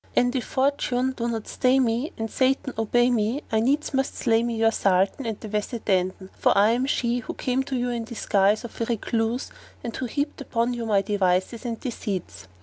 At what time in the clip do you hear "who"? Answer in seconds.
7.19-7.35, 9.95-10.07